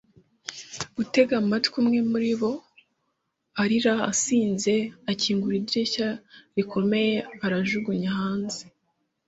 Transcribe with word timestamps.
gutega 0.95 1.33
amatwi, 1.41 1.75
umwe 1.81 1.99
muribo, 2.09 2.51
arira 3.61 3.93
asinze, 4.11 4.75
akingura 5.11 5.55
idirishya 5.59 6.07
rikomeye 6.55 7.15
arajugunya 7.45 8.09
hanze 8.19 8.61